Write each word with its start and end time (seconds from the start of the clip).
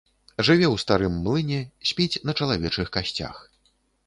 Жыве 0.47 0.65
ў 0.73 0.83
старым 0.83 1.19
млыне, 1.25 1.59
спіць 1.91 2.21
на 2.31 2.37
чалавечых 2.41 2.87
касцях. 2.97 3.45